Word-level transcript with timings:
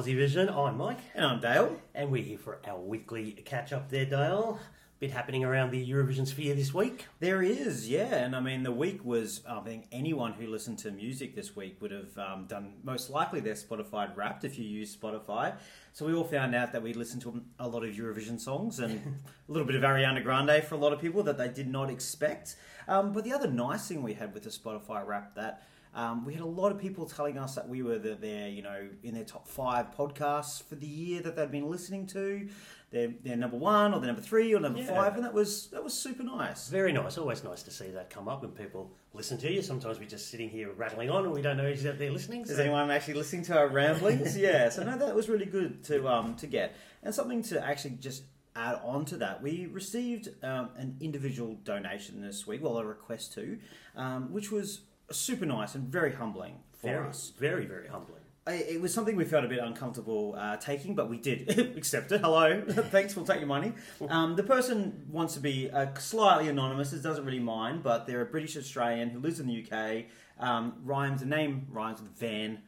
Aussie 0.00 0.16
Vision. 0.16 0.48
I'm 0.48 0.78
Mike, 0.78 0.96
And 1.14 1.26
I'm 1.26 1.40
Dale. 1.40 1.78
and 1.94 2.10
we're 2.10 2.22
here 2.22 2.38
for 2.38 2.58
our 2.66 2.80
weekly 2.80 3.32
catch 3.32 3.70
up 3.70 3.90
there, 3.90 4.06
Dale. 4.06 4.58
Bit 4.98 5.10
happening 5.10 5.44
around 5.44 5.72
the 5.72 5.90
Eurovision 5.90 6.26
sphere 6.26 6.54
this 6.54 6.72
week. 6.72 7.06
There 7.18 7.42
is, 7.42 7.86
yeah, 7.86 8.14
and 8.14 8.34
I 8.34 8.40
mean 8.40 8.62
the 8.62 8.72
week 8.72 9.04
was. 9.04 9.42
I 9.46 9.60
think 9.60 9.88
anyone 9.92 10.32
who 10.32 10.46
listened 10.46 10.78
to 10.78 10.90
music 10.90 11.34
this 11.34 11.54
week 11.54 11.82
would 11.82 11.90
have 11.90 12.16
um, 12.16 12.46
done 12.46 12.76
most 12.82 13.10
likely 13.10 13.40
their 13.40 13.52
Spotify 13.52 14.16
Wrapped 14.16 14.42
if 14.44 14.58
you 14.58 14.64
use 14.64 14.96
Spotify. 14.96 15.52
So 15.92 16.06
we 16.06 16.14
all 16.14 16.24
found 16.24 16.54
out 16.54 16.72
that 16.72 16.82
we 16.82 16.94
listened 16.94 17.20
to 17.22 17.42
a 17.58 17.68
lot 17.68 17.84
of 17.84 17.94
Eurovision 17.94 18.40
songs 18.40 18.78
and 18.78 19.20
a 19.48 19.52
little 19.52 19.66
bit 19.66 19.76
of 19.76 19.82
Ariana 19.82 20.22
Grande 20.22 20.64
for 20.64 20.76
a 20.76 20.78
lot 20.78 20.94
of 20.94 20.98
people 20.98 21.22
that 21.24 21.36
they 21.36 21.48
did 21.48 21.68
not 21.68 21.90
expect. 21.90 22.56
Um, 22.88 23.12
but 23.12 23.24
the 23.24 23.34
other 23.34 23.48
nice 23.48 23.86
thing 23.88 24.02
we 24.02 24.14
had 24.14 24.32
with 24.32 24.44
the 24.44 24.50
Spotify 24.50 25.06
Wrapped 25.06 25.36
that. 25.36 25.62
Um, 25.94 26.24
we 26.24 26.32
had 26.34 26.42
a 26.42 26.46
lot 26.46 26.70
of 26.70 26.78
people 26.78 27.04
telling 27.06 27.36
us 27.36 27.56
that 27.56 27.68
we 27.68 27.82
were 27.82 27.98
the, 27.98 28.14
their, 28.14 28.48
you 28.48 28.62
know, 28.62 28.88
in 29.02 29.14
their 29.14 29.24
top 29.24 29.48
five 29.48 29.94
podcasts 29.96 30.62
for 30.62 30.76
the 30.76 30.86
year 30.86 31.20
that 31.22 31.34
they'd 31.34 31.50
been 31.50 31.68
listening 31.68 32.06
to. 32.08 32.48
They're, 32.90 33.12
they're 33.22 33.36
number 33.36 33.56
one 33.56 33.92
or 33.92 34.00
they're 34.00 34.08
number 34.08 34.22
three 34.22 34.52
or 34.54 34.60
number 34.60 34.80
Yeah. 34.80 34.86
five, 34.86 35.14
and 35.16 35.24
that 35.24 35.32
was 35.34 35.68
that 35.68 35.82
was 35.82 35.94
super 35.94 36.22
nice. 36.24 36.68
Very 36.68 36.92
nice. 36.92 37.18
Always 37.18 37.42
nice 37.44 37.62
to 37.64 37.70
see 37.70 37.88
that 37.90 38.10
come 38.10 38.28
up 38.28 38.42
when 38.42 38.50
people 38.52 38.92
listen 39.14 39.38
to 39.38 39.50
you. 39.52 39.62
Sometimes 39.62 39.98
we're 40.00 40.08
just 40.08 40.28
sitting 40.28 40.48
here 40.48 40.72
rattling 40.72 41.08
on 41.10 41.24
and 41.24 41.32
we 41.32 41.42
don't 41.42 41.56
know 41.56 41.68
who's 41.70 41.86
out 41.86 41.98
there 41.98 42.10
listening. 42.10 42.42
Is 42.42 42.58
anyone 42.58 42.90
actually 42.90 43.14
listening 43.14 43.42
to 43.44 43.56
our 43.56 43.68
ramblings? 43.68 44.36
yeah, 44.46 44.68
so 44.68 44.82
no, 44.84 44.96
that 44.98 45.14
was 45.14 45.28
really 45.28 45.46
good 45.46 45.84
to 45.84 46.08
um, 46.08 46.34
to 46.36 46.46
get, 46.48 46.74
and 47.02 47.14
something 47.14 47.42
to 47.44 47.64
actually 47.64 47.96
just 48.00 48.24
add 48.56 48.80
on 48.84 49.04
to 49.06 49.16
that. 49.18 49.40
We 49.40 49.66
received 49.66 50.28
um, 50.44 50.70
an 50.76 50.96
individual 51.00 51.54
donation 51.62 52.20
this 52.20 52.44
week, 52.46 52.60
well, 52.62 52.78
a 52.78 52.84
request 52.84 53.32
to, 53.34 53.58
um, 53.94 54.32
which 54.32 54.50
was 54.50 54.80
super 55.12 55.46
nice 55.46 55.74
and 55.74 55.88
very 55.88 56.12
humbling 56.12 56.58
for 56.72 56.88
very, 56.88 57.08
us. 57.08 57.32
very, 57.38 57.66
very 57.66 57.88
humbling. 57.88 58.20
I- 58.46 58.52
It 58.54 58.80
was 58.80 58.92
something 58.94 59.16
we 59.16 59.24
felt 59.24 59.44
a 59.44 59.48
bit 59.48 59.58
uncomfortable 59.58 60.34
uh, 60.36 60.56
taking, 60.56 60.94
but 60.94 61.08
we 61.10 61.18
did 61.18 61.58
accept 61.76 62.10
it. 62.12 62.20
Hello, 62.20 62.62
thanks 62.68 63.14
we'll 63.16 63.26
take 63.26 63.38
your 63.38 63.46
money. 63.48 63.72
Um, 64.08 64.34
the 64.36 64.42
person 64.42 65.04
wants 65.10 65.34
to 65.34 65.40
be 65.40 65.70
uh, 65.70 65.86
slightly 65.98 66.48
anonymous. 66.48 66.92
It 66.92 67.02
doesn't 67.02 67.24
really 67.24 67.38
mind, 67.40 67.82
but 67.82 68.06
they're 68.06 68.22
a 68.22 68.26
British 68.26 68.56
Australian 68.56 69.10
who 69.10 69.20
lives 69.20 69.40
in 69.40 69.46
the 69.46 69.64
UK. 69.70 70.04
Um, 70.38 70.74
rhymes 70.84 71.20
the 71.20 71.26
name 71.26 71.66
rhymes 71.70 72.00
with 72.00 72.12
Van 72.18 72.62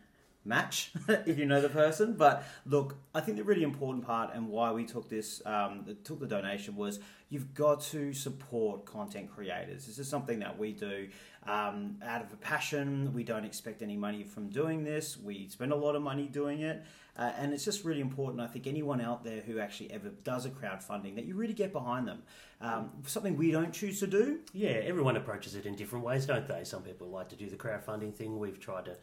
Match, 0.44 0.90
if 1.08 1.38
you 1.38 1.46
know 1.46 1.60
the 1.60 1.68
person. 1.68 2.14
But 2.14 2.44
look, 2.66 2.96
I 3.14 3.20
think 3.20 3.36
the 3.36 3.44
really 3.44 3.62
important 3.62 4.04
part 4.04 4.34
and 4.34 4.48
why 4.48 4.72
we 4.72 4.84
took 4.84 5.08
this, 5.08 5.40
um, 5.46 5.84
took 6.04 6.18
the 6.18 6.26
donation 6.26 6.74
was 6.74 6.98
you've 7.28 7.54
got 7.54 7.80
to 7.80 8.12
support 8.12 8.84
content 8.84 9.30
creators. 9.32 9.86
This 9.86 9.98
is 9.98 10.08
something 10.08 10.40
that 10.40 10.58
we 10.58 10.72
do 10.72 11.08
um, 11.46 11.96
out 12.04 12.22
of 12.22 12.32
a 12.32 12.36
passion. 12.36 13.12
We 13.14 13.24
don't 13.24 13.44
expect 13.44 13.82
any 13.82 13.96
money 13.96 14.24
from 14.24 14.48
doing 14.48 14.84
this. 14.84 15.16
We 15.16 15.48
spend 15.48 15.72
a 15.72 15.76
lot 15.76 15.96
of 15.96 16.02
money 16.02 16.26
doing 16.26 16.60
it. 16.60 16.82
Uh, 17.16 17.30
and 17.36 17.52
it's 17.52 17.64
just 17.64 17.84
really 17.84 18.00
important. 18.00 18.40
I 18.40 18.46
think 18.46 18.66
anyone 18.66 19.00
out 19.00 19.22
there 19.22 19.42
who 19.42 19.58
actually 19.58 19.90
ever 19.90 20.08
does 20.24 20.46
a 20.46 20.50
crowdfunding 20.50 21.14
that 21.16 21.24
you 21.24 21.34
really 21.34 21.52
get 21.52 21.72
behind 21.72 22.08
them. 22.08 22.22
Um, 22.62 22.90
something 23.06 23.36
we 23.36 23.50
don't 23.50 23.72
choose 23.72 23.98
to 24.00 24.06
do. 24.06 24.38
Yeah, 24.54 24.70
everyone 24.70 25.16
approaches 25.16 25.56
it 25.56 25.66
in 25.66 25.74
different 25.74 26.04
ways, 26.04 26.26
don't 26.26 26.46
they? 26.46 26.62
Some 26.62 26.82
people 26.82 27.08
like 27.08 27.28
to 27.30 27.36
do 27.36 27.50
the 27.50 27.56
crowdfunding 27.56 28.14
thing. 28.14 28.38
We've 28.38 28.60
tried 28.60 28.84
to 28.84 28.96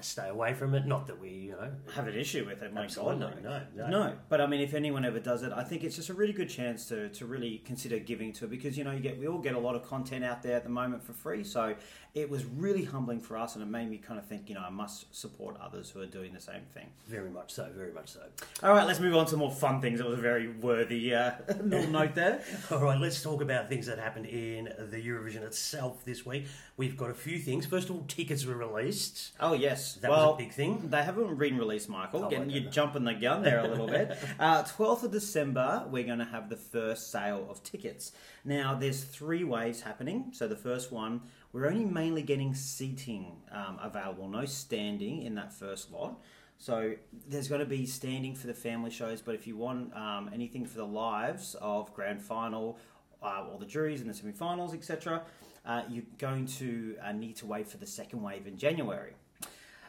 stay 0.00 0.28
away 0.28 0.54
from 0.54 0.74
it. 0.74 0.86
Not 0.86 1.06
that 1.08 1.20
we, 1.20 1.28
you 1.28 1.50
know, 1.52 1.70
Have 1.94 2.08
an 2.08 2.14
issue 2.14 2.46
with 2.46 2.62
it, 2.62 2.72
my 2.72 2.86
God, 2.86 3.18
no. 3.20 3.30
no, 3.42 3.60
no. 3.74 3.86
No, 3.88 4.14
but 4.30 4.40
I 4.40 4.46
mean, 4.46 4.60
if 4.62 4.72
anyone 4.72 5.04
ever 5.04 5.20
does 5.20 5.42
it, 5.42 5.52
I 5.52 5.62
think 5.64 5.84
it's 5.84 5.96
just 5.96 6.08
a 6.08 6.14
really 6.14 6.32
good 6.32 6.48
chance 6.48 6.86
to, 6.88 7.10
to 7.10 7.26
really 7.26 7.58
consider 7.58 7.98
giving 7.98 8.32
to 8.34 8.46
it 8.46 8.50
because 8.50 8.78
you 8.78 8.84
know 8.84 8.92
you 8.92 9.00
get 9.00 9.18
we 9.18 9.28
all 9.28 9.38
get 9.38 9.54
a 9.54 9.58
lot 9.58 9.74
of 9.76 9.82
content 9.82 10.24
out 10.24 10.42
there 10.42 10.56
at 10.56 10.64
the 10.64 10.70
moment 10.70 11.04
for 11.04 11.12
free. 11.12 11.44
So 11.44 11.74
it 12.14 12.30
was 12.30 12.46
really 12.46 12.84
humbling 12.84 13.20
for 13.20 13.36
us, 13.36 13.54
and 13.54 13.62
it 13.62 13.66
made 13.66 13.90
me 13.90 13.98
kind 13.98 14.18
of 14.18 14.26
think, 14.26 14.48
you 14.48 14.54
know, 14.54 14.62
I 14.66 14.70
must 14.70 15.14
support 15.14 15.54
others 15.62 15.90
who 15.90 16.00
are 16.00 16.06
doing 16.06 16.32
the 16.32 16.40
same 16.40 16.62
thing. 16.72 16.86
very 17.06 17.28
much 17.28 17.52
so, 17.52 17.68
very 17.76 17.92
much 17.92 18.08
so. 18.08 18.20
All 18.62 18.72
right, 18.72 18.86
let's 18.86 19.00
move 19.00 19.14
on 19.14 19.26
to 19.26 19.36
more 19.36 19.50
fun 19.50 19.82
things. 19.82 20.00
It 20.00 20.06
was 20.06 20.18
a 20.18 20.22
very 20.22 20.48
worthy 20.48 21.14
uh, 21.14 21.32
little 21.62 21.90
note 21.90 22.14
there. 22.14 22.42
All 22.70 22.78
right, 22.86 23.00
let's 23.00 23.22
talk 23.22 23.42
about 23.42 23.68
things 23.68 23.86
that 23.86 23.98
happened 23.98 24.26
in 24.26 24.72
the 24.90 24.96
Eurovision 24.96 25.42
itself 25.42 26.04
this 26.04 26.24
week. 26.24 26.46
We've 26.76 26.96
got 26.96 27.10
a 27.10 27.14
few 27.14 27.38
things. 27.38 27.66
First 27.66 27.90
of 27.90 27.96
all, 27.96 28.04
tickets 28.06 28.44
were 28.44 28.56
released. 28.56 29.32
Oh 29.40 29.54
yes, 29.54 29.94
That 29.94 30.10
well, 30.10 30.32
was 30.32 30.34
a 30.34 30.44
big 30.44 30.52
thing. 30.52 30.88
They 30.90 31.02
haven't 31.02 31.38
been 31.38 31.58
released, 31.58 31.88
Michael. 31.88 32.24
Oh, 32.24 32.30
Getting 32.30 32.50
you 32.50 32.60
don't 32.60 32.72
jumping 32.72 33.04
the 33.04 33.14
gun 33.14 33.42
there 33.42 33.60
a 33.60 33.68
little 33.68 33.86
bit. 33.86 34.16
Uh, 34.38 34.62
Twelfth 34.62 35.02
of 35.02 35.12
December, 35.12 35.86
we're 35.90 36.04
going 36.04 36.18
to 36.18 36.24
have 36.24 36.48
the 36.48 36.56
first 36.56 37.10
sale 37.10 37.46
of 37.48 37.62
tickets. 37.62 38.12
Now, 38.44 38.74
there's 38.74 39.02
three 39.02 39.44
waves 39.44 39.80
happening. 39.80 40.26
So 40.32 40.46
the 40.46 40.56
first 40.56 40.92
one, 40.92 41.22
we're 41.52 41.66
only 41.66 41.84
mainly 41.84 42.22
getting 42.22 42.54
seating 42.54 43.36
um, 43.50 43.78
available, 43.82 44.28
no 44.28 44.44
standing 44.44 45.22
in 45.22 45.34
that 45.36 45.52
first 45.52 45.90
lot. 45.90 46.20
So 46.58 46.94
there's 47.28 47.48
going 47.48 47.60
to 47.60 47.66
be 47.66 47.86
standing 47.86 48.34
for 48.34 48.46
the 48.46 48.54
family 48.54 48.90
shows, 48.90 49.20
but 49.20 49.34
if 49.34 49.46
you 49.46 49.56
want 49.56 49.94
um, 49.94 50.30
anything 50.32 50.64
for 50.64 50.78
the 50.78 50.86
lives 50.86 51.54
of 51.60 51.92
grand 51.94 52.22
final, 52.22 52.78
uh, 53.22 53.44
all 53.50 53.58
the 53.58 53.66
juries 53.66 54.00
and 54.00 54.08
the 54.08 54.14
semi-finals, 54.14 54.74
etc., 54.74 55.22
uh, 55.66 55.82
you're 55.88 56.04
going 56.18 56.46
to 56.46 56.96
uh, 57.02 57.12
need 57.12 57.36
to 57.36 57.46
wait 57.46 57.68
for 57.68 57.76
the 57.76 57.86
second 57.86 58.22
wave 58.22 58.46
in 58.46 58.56
January. 58.56 59.14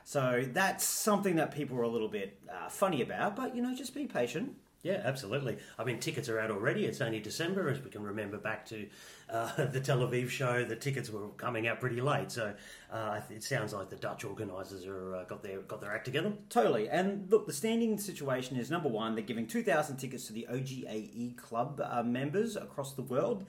So 0.03 0.45
that's 0.51 0.85
something 0.85 1.35
that 1.35 1.53
people 1.53 1.77
are 1.77 1.83
a 1.83 1.89
little 1.89 2.07
bit 2.07 2.39
uh, 2.49 2.69
funny 2.69 3.01
about, 3.01 3.35
but 3.35 3.55
you 3.55 3.61
know, 3.61 3.75
just 3.75 3.93
be 3.93 4.05
patient. 4.05 4.55
Yeah, 4.87 5.01
absolutely. 5.03 5.57
I 5.77 5.83
mean, 5.83 5.99
tickets 5.99 6.29
are 6.29 6.39
out 6.39 6.49
already. 6.49 6.85
It's 6.85 7.01
only 7.01 7.19
December, 7.19 7.67
as 7.67 7.81
we 7.81 7.89
can 7.89 8.03
remember 8.03 8.37
back 8.37 8.65
to 8.67 8.87
uh, 9.29 9.65
the 9.73 9.81
Tel 9.81 9.99
Aviv 9.99 10.29
show. 10.29 10.63
The 10.63 10.77
tickets 10.77 11.09
were 11.09 11.27
coming 11.35 11.67
out 11.67 11.81
pretty 11.81 11.99
late, 11.99 12.31
so 12.31 12.53
uh, 12.89 13.19
it 13.29 13.43
sounds 13.43 13.73
like 13.73 13.89
the 13.89 13.97
Dutch 13.97 14.23
organisers 14.23 14.85
are 14.85 15.15
uh, 15.15 15.23
got 15.25 15.43
their 15.43 15.59
got 15.59 15.81
their 15.81 15.93
act 15.93 16.05
together. 16.05 16.31
Totally. 16.47 16.87
And 16.87 17.29
look, 17.29 17.47
the 17.47 17.51
standing 17.51 17.97
situation 17.97 18.55
is 18.55 18.71
number 18.71 18.87
one, 18.87 19.13
they're 19.13 19.25
giving 19.25 19.45
2,000 19.45 19.97
tickets 19.97 20.25
to 20.27 20.33
the 20.33 20.47
OGAE 20.49 21.35
club 21.35 21.81
uh, 21.83 22.01
members 22.01 22.55
across 22.55 22.93
the 22.93 23.01
world. 23.01 23.45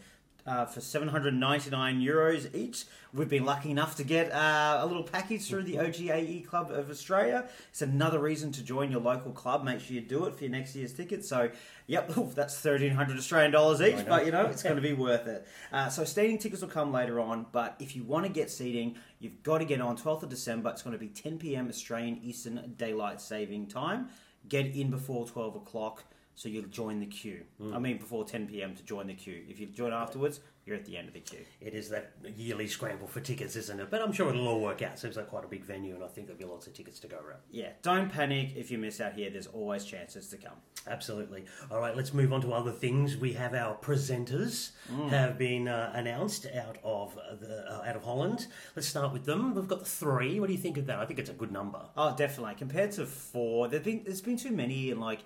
Uh, 0.49 0.65
for 0.65 0.81
799 0.81 2.01
euros 2.01 2.55
each. 2.55 2.87
We've 3.13 3.29
been 3.29 3.45
lucky 3.45 3.71
enough 3.71 3.97
to 3.97 4.03
get 4.03 4.33
uh, 4.33 4.79
a 4.81 4.87
little 4.87 5.03
package 5.03 5.47
through 5.47 5.65
the 5.65 5.75
OGAE 5.75 6.47
Club 6.47 6.71
of 6.71 6.89
Australia. 6.89 7.47
It's 7.69 7.83
another 7.83 8.19
reason 8.19 8.51
to 8.53 8.63
join 8.63 8.91
your 8.91 9.03
local 9.03 9.33
club. 9.33 9.63
Make 9.63 9.81
sure 9.81 9.95
you 9.95 10.01
do 10.01 10.25
it 10.25 10.35
for 10.35 10.45
your 10.45 10.51
next 10.51 10.75
year's 10.75 10.95
ticket. 10.95 11.23
So, 11.27 11.51
yep, 11.87 12.09
oof, 12.17 12.35
that's 12.35 12.55
1,300 12.65 13.19
Australian 13.19 13.53
dollars 13.53 13.83
each, 13.83 14.07
but 14.07 14.25
you 14.25 14.33
know, 14.33 14.47
it's 14.47 14.63
going 14.63 14.77
to 14.77 14.81
be 14.81 14.93
worth 15.09 15.27
it. 15.27 15.47
Uh, 15.71 15.91
so, 15.91 16.05
standing 16.05 16.39
tickets 16.39 16.63
will 16.63 16.71
come 16.71 16.95
later 16.95 17.21
on, 17.21 17.45
but 17.53 17.77
if 17.79 17.95
you 17.95 18.03
want 18.03 18.25
to 18.25 18.33
get 18.33 18.51
seating, 18.51 18.97
you've 19.21 19.43
got 19.43 19.59
to 19.59 19.67
get 19.67 19.83
on 19.83 19.99
12th 19.99 20.23
of 20.23 20.31
December. 20.31 20.71
It's 20.71 20.81
going 20.81 20.93
to 20.93 20.99
be 20.99 21.09
10 21.09 21.37
p.m. 21.37 21.69
Australian 21.69 22.21
Eastern 22.23 22.73
Daylight 22.79 23.21
Saving 23.21 23.67
Time. 23.67 24.09
Get 24.49 24.75
in 24.75 24.91
before 24.91 25.27
12 25.27 25.57
o'clock 25.57 26.05
so 26.39 26.49
you'll 26.49 26.67
join 26.67 27.01
the 27.01 27.07
queue. 27.07 27.43
I 27.75 27.81
mean, 27.81 27.99
before 27.99 28.25
10 28.25 28.47
p.m. 28.47 28.77
to 28.77 28.83
join 28.85 29.09
the 29.09 29.15
queue. 29.15 29.43
If 29.49 29.59
you 29.59 29.67
join 29.67 29.93
afterwards, 29.93 30.39
you're 30.65 30.77
at 30.77 30.85
the 30.85 30.97
end 30.97 31.09
of 31.09 31.15
the 31.15 31.21
queue. 31.21 31.45
It 31.61 31.75
is 31.75 31.89
that 31.89 32.13
yearly 32.37 32.69
scramble 32.69 33.09
for 33.09 33.21
tickets, 33.21 33.57
isn't 33.57 33.81
it? 33.81 33.91
But 33.91 34.03
I'm 34.03 34.13
sure 34.13 34.29
it'll 34.29 34.47
all 34.47 34.61
work 34.61 34.81
out. 34.83 35.01
Seems 35.01 35.17
like 35.17 35.27
quite 35.29 35.45
a 35.45 35.49
big 35.49 35.65
venue, 35.65 35.97
and 35.97 36.05
I 36.05 36.07
think 36.07 36.29
there'll 36.29 36.39
be 36.39 36.45
lots 36.45 36.69
of 36.69 36.75
tickets 36.75 37.01
to 37.01 37.09
go 37.09 37.17
around. 37.17 37.41
Yeah, 37.51 37.71
don't 37.83 38.09
panic 38.09 38.51
if 38.55 38.71
you 38.71 38.79
miss 38.79 39.01
out 39.01 39.15
here. 39.15 39.31
There's 39.31 39.49
always 39.49 39.85
chances 39.85 40.29
to 40.29 40.37
come. 40.37 40.59
Absolutely. 40.87 41.47
All 41.73 41.81
right, 41.81 41.97
let's 41.97 42.15
move 42.15 42.33
on 42.33 42.41
to 42.43 42.53
other 42.53 42.71
things. 42.71 43.17
We 43.17 43.33
have 43.33 43.53
our 43.55 43.75
presenters 43.77 44.71
have 45.11 45.39
been 45.39 45.67
uh, 45.67 45.91
announced 45.95 46.47
out 46.55 46.79
of 46.85 47.19
the 47.41 47.65
uh, 47.69 47.83
out 47.85 47.97
of 47.97 48.05
Holland. 48.05 48.47
Let's 48.77 48.87
start 48.87 49.13
with 49.13 49.25
them. 49.25 49.57
We've 49.57 49.67
got 49.67 49.85
three. 49.89 50.39
What 50.39 50.47
do 50.47 50.53
you 50.53 50.61
think 50.61 50.77
of 50.77 50.87
that? 50.87 51.01
I 51.01 51.05
think 51.07 51.19
it's 51.19 51.31
a 51.31 51.35
good 51.35 51.51
number. 51.51 51.81
Oh, 51.97 52.15
definitely. 52.17 52.55
Compared 52.55 52.93
to 52.93 53.07
four, 53.07 53.67
there's 53.69 53.83
been 53.83 54.03
there's 54.05 54.21
been 54.21 54.37
too 54.37 54.53
many, 54.53 54.91
and 54.91 55.01
like, 55.01 55.21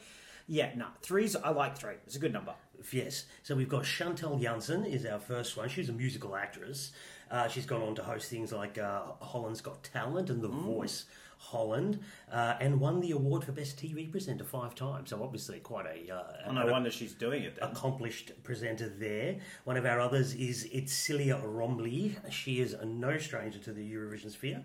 yeah, 0.52 0.68
no, 0.76 0.88
three's. 1.00 1.34
I 1.34 1.48
like 1.48 1.78
three. 1.78 1.94
It's 2.06 2.16
a 2.16 2.18
good 2.18 2.34
number. 2.34 2.52
Yes. 2.92 3.24
So 3.42 3.54
we've 3.54 3.70
got 3.70 3.86
Chantal 3.86 4.38
Janssen 4.38 4.84
is 4.84 5.06
our 5.06 5.18
first 5.18 5.56
one. 5.56 5.70
She's 5.70 5.88
a 5.88 5.94
musical 5.94 6.36
actress. 6.36 6.92
Uh, 7.30 7.48
she's 7.48 7.64
gone 7.64 7.80
on 7.80 7.94
to 7.94 8.02
host 8.02 8.28
things 8.28 8.52
like 8.52 8.76
uh, 8.76 9.00
Holland's 9.22 9.62
Got 9.62 9.82
Talent 9.82 10.28
and 10.28 10.42
The 10.42 10.48
Voice 10.48 11.06
Holland, 11.42 11.98
uh, 12.30 12.54
and 12.60 12.80
won 12.80 13.00
the 13.00 13.10
award 13.10 13.44
for 13.44 13.52
best 13.52 13.76
TV 13.76 14.10
presenter 14.10 14.44
five 14.44 14.74
times. 14.74 15.10
So 15.10 15.22
obviously 15.22 15.58
quite 15.58 15.86
a 15.86 16.14
uh, 16.14 16.22
Oh, 16.46 16.52
no 16.52 16.66
wonder 16.66 16.90
she's 16.90 17.12
doing 17.14 17.42
it. 17.42 17.56
Then. 17.56 17.70
accomplished 17.70 18.32
presenter 18.44 18.88
there. 18.88 19.36
One 19.64 19.76
of 19.76 19.84
our 19.84 20.00
others 20.00 20.34
is 20.34 20.68
Edsilia 20.72 21.42
Rombley. 21.42 22.16
She 22.30 22.60
is 22.60 22.76
no 22.84 23.18
stranger 23.18 23.58
to 23.58 23.72
the 23.72 23.82
Eurovision 23.92 24.30
sphere, 24.30 24.62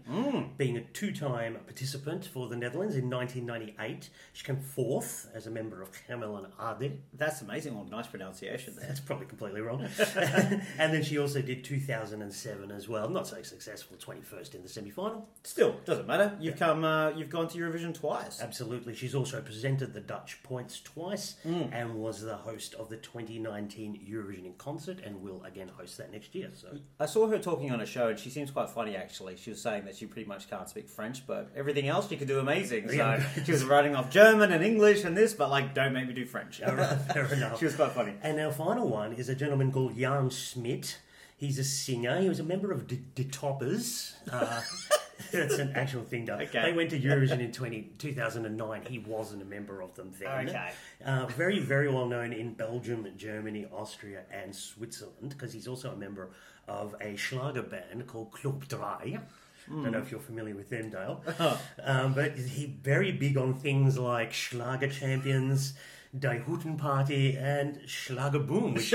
being 0.58 0.78
a 0.78 0.82
two-time 0.82 1.58
participant 1.66 2.26
for 2.26 2.48
the 2.48 2.56
Netherlands 2.56 2.96
in 2.96 3.10
1998. 3.10 4.10
She 4.34 4.46
came 4.46 4.58
fourth 4.60 5.30
as 5.34 5.48
a 5.48 5.52
member 5.52 5.82
of 5.82 5.90
Camel 6.08 6.38
and 6.38 6.48
Ade. 6.84 7.00
That's 7.14 7.42
amazing. 7.42 7.74
Well, 7.76 7.86
nice 7.90 8.08
pronunciation 8.08 8.76
there. 8.76 8.88
That's 8.88 9.00
probably 9.00 9.26
completely 9.26 9.62
wrong. 9.62 9.88
and 10.16 10.94
then 10.94 11.04
she 11.04 11.18
also 11.18 11.42
did 11.42 11.64
2007 11.64 12.72
as 12.72 12.88
well. 12.88 13.10
Not 13.10 13.28
so 13.28 13.42
successful, 13.42 13.98
21st 13.98 14.56
in 14.56 14.64
the 14.64 14.70
semi-final. 14.70 15.28
Still, 15.44 15.76
doesn't 15.86 16.08
matter. 16.08 16.38
You've 16.40 16.58
come 16.58 16.67
become 16.68 16.84
uh, 16.84 17.10
you've 17.12 17.30
gone 17.30 17.48
to 17.50 17.58
Eurovision 17.58 17.94
twice. 17.94 18.42
Absolutely. 18.42 18.96
She's 18.96 19.16
also 19.16 19.42
presented 19.42 19.94
the 19.94 20.00
Dutch 20.00 20.42
Points 20.44 20.82
twice 20.82 21.36
and 21.46 21.96
was 21.96 22.22
the 22.22 22.36
host 22.36 22.74
of 22.76 22.90
the 22.90 22.98
2019 22.98 24.00
Eurovision 24.10 24.46
in 24.46 24.54
concert 24.58 25.00
and 25.04 25.22
will 25.22 25.44
again 25.44 25.70
host 25.78 25.98
that 25.98 26.12
next 26.12 26.36
year. 26.36 26.50
So 26.54 26.68
I 27.00 27.06
saw 27.06 27.28
her 27.28 27.40
talking 27.40 27.72
on 27.72 27.82
a 27.82 27.86
show, 27.86 28.10
and 28.10 28.20
she 28.20 28.30
seems 28.30 28.52
quite 28.52 28.70
funny. 28.70 28.96
Actually, 28.96 29.38
she 29.38 29.50
was 29.52 29.62
saying 29.62 29.86
that 29.86 29.96
she 29.96 30.06
pretty 30.06 30.28
much 30.28 30.50
can't 30.50 30.70
speak 30.70 30.90
French, 30.90 31.26
but 31.26 31.52
everything 31.56 31.88
else 31.88 32.10
she 32.10 32.18
could 32.18 32.28
do 32.28 32.40
amazing. 32.40 32.88
So 32.90 32.94
Yeah. 32.96 33.24
she 33.46 33.52
was 33.52 33.64
writing 33.64 33.96
off 33.96 34.10
German 34.10 34.52
and 34.52 34.64
English 34.64 35.04
and 35.04 35.16
this, 35.16 35.34
but 35.34 35.50
like, 35.50 35.74
don't 35.74 35.94
make 35.94 36.08
me 36.08 36.14
do 36.14 36.26
French. 36.26 36.58
fair 37.14 37.34
enough. 37.34 37.60
she 37.60 37.66
was 37.66 37.76
quite 37.76 37.92
funny. 37.92 38.14
And 38.22 38.40
our 38.40 38.52
final 38.52 38.88
one 38.88 39.14
is 39.14 39.30
a 39.30 39.36
gentleman 39.36 39.72
called 39.72 39.98
Jan 39.98 40.30
Smit. 40.32 41.00
He's 41.38 41.60
a 41.60 41.64
singer. 41.64 42.20
He 42.20 42.30
was 42.30 42.40
a 42.40 42.44
member 42.44 42.72
of 42.72 42.88
the 42.88 42.96
De 43.14 43.24
Toppers. 43.24 44.16
Uh, 44.32 44.62
that's 45.32 45.58
an 45.58 45.74
actual 45.76 46.04
thing, 46.04 46.26
though. 46.26 46.36
Okay. 46.36 46.62
They 46.64 46.74
went 46.74 46.90
to 46.92 47.00
Eurovision 47.00 47.40
in 47.40 47.52
20, 47.52 47.94
2009. 47.98 48.82
He 48.90 49.00
wasn't 49.00 49.42
a 49.42 49.46
member 49.46 49.82
of 49.82 49.96
them 49.96 50.12
then. 50.20 50.50
Okay. 50.50 50.72
Uh, 51.06 51.26
very, 51.28 51.60
very 51.60 51.90
well 51.90 52.06
known 52.06 52.34
in 52.34 52.54
Belgium, 52.54 53.08
Germany, 53.18 53.68
Austria, 53.72 54.22
and 54.32 54.56
Switzerland 54.56 55.30
because 55.30 55.54
he's 55.54 55.68
also 55.68 55.92
a 55.92 55.96
member 55.96 56.30
of 56.68 56.96
a 57.02 57.16
Schlager 57.16 57.64
band 57.64 58.08
called 58.08 58.32
Klubbb3. 58.32 59.20
I 59.70 59.84
don't 59.84 59.92
know 59.92 60.00
if 60.00 60.12
you're 60.12 60.20
familiar 60.22 60.56
with 60.56 60.70
them, 60.70 60.90
Dale. 60.90 61.22
Um, 61.84 62.14
but 62.14 62.38
he's 62.38 62.70
very 62.82 63.12
big 63.12 63.38
on 63.38 63.54
things 63.54 63.98
like 63.98 64.32
Schlager 64.32 64.88
Champions, 64.88 65.74
Die 66.18 66.40
Hutenparty, 66.48 67.38
and 67.42 67.80
Schlager 67.86 68.40
Boom, 68.40 68.76
which 68.76 68.94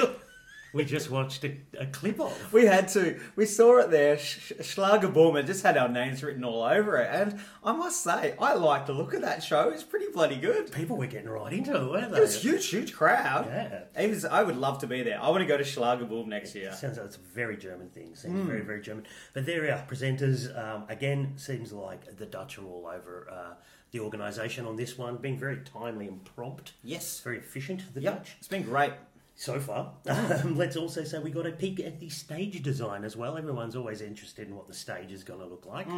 we 0.74 0.84
just 0.84 1.10
watched 1.10 1.44
a, 1.44 1.56
a 1.78 1.86
clip 1.86 2.20
of. 2.20 2.52
We 2.52 2.66
had 2.66 2.88
to. 2.88 3.20
We 3.36 3.46
saw 3.46 3.78
it 3.78 3.90
there. 3.90 4.16
Schlagerboom. 4.16 5.38
It 5.38 5.46
just 5.46 5.62
had 5.62 5.76
our 5.76 5.88
names 5.88 6.22
written 6.22 6.44
all 6.44 6.62
over 6.62 6.96
it, 6.98 7.08
and 7.12 7.40
I 7.64 7.72
must 7.72 8.02
say, 8.02 8.34
I 8.40 8.54
like 8.54 8.86
the 8.86 8.92
look 8.92 9.14
of 9.14 9.22
that 9.22 9.42
show. 9.42 9.68
It's 9.70 9.82
pretty 9.82 10.06
bloody 10.12 10.36
good. 10.36 10.72
People 10.72 10.96
were 10.96 11.06
getting 11.06 11.28
right 11.28 11.52
into 11.52 11.74
it, 11.76 11.90
weren't 11.90 12.10
they? 12.12 12.18
It 12.18 12.20
was 12.22 12.36
a 12.36 12.40
huge, 12.40 12.66
huge 12.68 12.92
crowd. 12.94 13.46
Yeah. 13.46 13.82
It 14.02 14.10
was, 14.10 14.24
I 14.24 14.42
would 14.42 14.56
love 14.56 14.78
to 14.80 14.86
be 14.86 15.02
there. 15.02 15.20
I 15.22 15.28
want 15.30 15.40
to 15.42 15.46
go 15.46 15.56
to 15.56 15.64
Schlagerboom 15.64 16.26
next 16.26 16.54
year. 16.54 16.68
It 16.70 16.74
Sounds 16.74 16.96
like 16.96 17.06
it's 17.06 17.16
a 17.16 17.20
very 17.34 17.56
German 17.56 17.88
thing. 17.90 18.14
Seems 18.14 18.46
very, 18.46 18.62
very 18.62 18.80
German. 18.80 19.04
But 19.34 19.46
there 19.46 19.62
we 19.62 19.68
are. 19.68 19.84
Presenters, 19.88 20.56
um, 20.58 20.84
again, 20.88 21.34
seems 21.36 21.72
like 21.72 22.16
the 22.16 22.26
Dutch 22.26 22.58
are 22.58 22.64
all 22.64 22.86
over 22.92 23.28
uh, 23.30 23.54
the 23.90 24.00
organisation 24.00 24.66
on 24.66 24.76
this 24.76 24.96
one, 24.96 25.16
being 25.18 25.38
very 25.38 25.58
timely 25.58 26.06
and 26.08 26.24
prompt. 26.24 26.72
Yes. 26.82 27.20
Very 27.20 27.38
efficient, 27.38 27.82
the 27.94 28.00
Yep. 28.00 28.14
Dutch. 28.18 28.34
It's 28.38 28.48
been 28.48 28.62
great. 28.62 28.92
So 29.42 29.58
far. 29.58 29.92
Um, 30.06 30.56
let's 30.56 30.76
also 30.76 31.02
say 31.02 31.18
we 31.18 31.32
got 31.32 31.46
a 31.46 31.50
peek 31.50 31.80
at 31.80 31.98
the 31.98 32.08
stage 32.08 32.62
design 32.62 33.02
as 33.02 33.16
well. 33.16 33.36
Everyone's 33.36 33.74
always 33.74 34.00
interested 34.00 34.46
in 34.46 34.54
what 34.54 34.68
the 34.68 34.72
stage 34.72 35.10
is 35.10 35.24
going 35.24 35.40
to 35.40 35.46
look 35.46 35.66
like. 35.66 35.88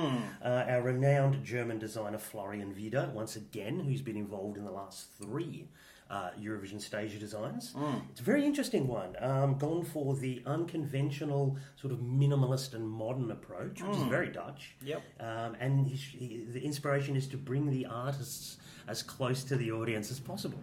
Uh, 0.42 0.64
our 0.66 0.80
renowned 0.80 1.44
German 1.44 1.78
designer 1.78 2.16
Florian 2.16 2.74
Wieder, 2.74 3.10
once 3.12 3.36
again, 3.36 3.80
who's 3.80 4.00
been 4.00 4.16
involved 4.16 4.56
in 4.56 4.64
the 4.64 4.70
last 4.70 5.08
three 5.20 5.68
uh, 6.08 6.30
Eurovision 6.40 6.80
stage 6.80 7.20
designs. 7.20 7.74
It's 8.10 8.20
a 8.20 8.24
very 8.24 8.46
interesting 8.46 8.88
one. 8.88 9.14
Um, 9.20 9.58
gone 9.58 9.84
for 9.84 10.14
the 10.16 10.42
unconventional, 10.46 11.58
sort 11.76 11.92
of 11.92 11.98
minimalist 11.98 12.72
and 12.72 12.88
modern 12.88 13.30
approach, 13.30 13.82
which 13.82 13.96
is 13.98 14.04
very 14.04 14.28
Dutch. 14.28 14.74
Yep. 14.82 15.02
Um, 15.20 15.54
and 15.60 15.86
he, 15.86 15.96
he, 15.96 16.44
the 16.48 16.64
inspiration 16.64 17.14
is 17.14 17.26
to 17.28 17.36
bring 17.36 17.70
the 17.70 17.84
artists 17.84 18.56
as 18.88 19.02
close 19.02 19.44
to 19.44 19.56
the 19.56 19.70
audience 19.70 20.10
as 20.10 20.18
possible. 20.18 20.60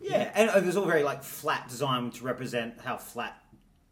Yeah, 0.00 0.30
and 0.34 0.50
it 0.50 0.64
was 0.66 0.76
all 0.76 0.86
very 0.86 1.02
like 1.02 1.22
flat 1.22 1.68
design 1.68 2.10
to 2.12 2.24
represent 2.24 2.80
how 2.84 2.96
flat 2.96 3.40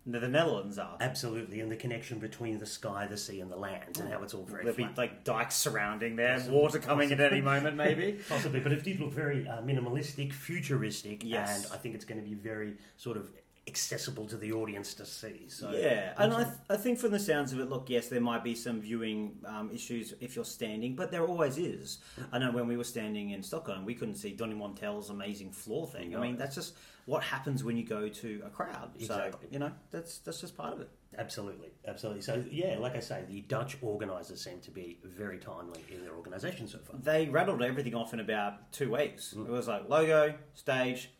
the 0.07 0.21
the 0.21 0.29
Netherlands 0.29 0.79
are. 0.79 0.97
Absolutely, 1.01 1.61
and 1.61 1.71
the 1.71 1.77
connection 1.77 2.21
between 2.21 2.59
the 2.59 2.67
sky, 2.67 3.07
the 3.09 3.17
sea, 3.17 3.41
and 3.41 3.51
the 3.51 3.57
land, 3.57 3.99
and 3.99 4.09
how 4.09 4.23
it's 4.23 4.35
all 4.35 4.45
very 4.45 4.63
There'll 4.63 4.77
be 4.77 4.89
like 4.97 5.25
dikes 5.25 5.57
surrounding 5.57 6.15
there, 6.15 6.41
water 6.49 6.79
coming 6.79 7.11
at 7.11 7.21
any 7.21 7.41
moment, 7.41 7.77
maybe. 7.77 8.21
Possibly, 8.29 8.61
but 8.61 8.73
it 8.73 8.85
did 8.85 9.01
look 9.01 9.13
very 9.13 9.49
uh, 9.49 9.63
minimalistic, 9.63 10.33
futuristic, 10.33 11.25
Yes. 11.25 11.65
and 11.65 11.73
I 11.75 11.77
think 11.79 11.97
it's 11.97 12.05
going 12.05 12.23
to 12.23 12.27
be 12.29 12.35
very 12.35 12.75
sort 12.97 13.17
of 13.17 13.31
accessible 13.69 14.27
to 14.27 14.37
the 14.37 14.53
audience 14.53 14.95
to 14.95 15.05
see. 15.05 15.47
So 15.49 15.71
Yeah, 15.73 16.13
and 16.19 16.33
I, 16.33 16.45
th- 16.45 16.55
I 16.71 16.77
think 16.77 16.99
from 16.99 17.11
the 17.11 17.19
sounds 17.19 17.53
of 17.53 17.59
it, 17.59 17.69
look, 17.69 17.91
yes, 17.91 18.09
there 18.09 18.21
might 18.21 18.45
be 18.45 18.55
some 18.55 18.81
viewing 18.81 19.39
um, 19.45 19.71
issues 19.73 20.15
if 20.21 20.37
you're 20.37 20.45
standing, 20.45 20.95
but 20.95 21.11
there 21.11 21.27
always 21.27 21.59
is. 21.59 21.99
I 22.33 22.39
know 22.39 22.53
when 22.53 22.69
we 22.69 22.77
were 22.77 22.85
standing 22.85 23.31
in 23.31 23.43
Stockholm, 23.43 23.85
we 23.85 23.95
couldn't 23.95 24.17
see 24.17 24.33
Donny 24.33 24.55
Montell's 24.55 25.11
amazing 25.11 25.51
floor 25.51 25.87
thing. 25.87 26.15
I 26.17 26.21
mean, 26.21 26.37
that's 26.37 26.55
just 26.55 26.77
what 27.07 27.23
happens 27.23 27.65
when 27.65 27.77
you 27.77 27.85
go 27.85 28.09
to 28.09 28.43
a 28.47 28.51
crowd. 28.51 28.91
Exactly. 28.99 29.49
So, 29.49 29.53
you 29.53 29.59
know, 29.59 29.73
that's 29.91 30.19
that's 30.19 30.41
just 30.41 30.57
part 30.57 30.73
of 30.73 30.81
it. 30.81 30.91
absolutely, 31.19 31.71
absolutely. 31.87 32.23
So 32.23 32.45
yeah, 32.51 32.77
like 32.79 32.95
I 32.97 33.01
say, 33.01 33.25
the 33.29 33.41
Dutch 33.43 33.79
organisers 33.83 34.43
seem 34.43 34.61
to 34.61 34.71
be 34.71 34.99
very 35.05 35.39
timely 35.39 35.85
in 35.93 36.03
their 36.03 36.15
organisation 36.15 36.69
so 36.69 36.79
far. 36.79 37.01
They 37.01 37.27
rattled 37.29 37.63
everything 37.63 37.95
off 37.95 38.13
in 38.13 38.21
about 38.21 38.73
two 38.73 38.93
weeks. 38.93 39.33
It 39.33 39.49
was 39.49 39.67
like 39.69 39.89
logo, 39.89 40.35
stage, 40.55 41.11